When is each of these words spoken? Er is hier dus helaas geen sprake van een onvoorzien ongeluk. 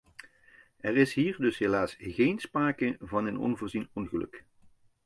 Er 0.79 0.97
is 0.97 1.13
hier 1.13 1.37
dus 1.37 1.57
helaas 1.57 1.95
geen 1.99 2.39
sprake 2.39 2.95
van 2.99 3.25
een 3.25 3.37
onvoorzien 3.37 3.89
ongeluk. 3.93 4.43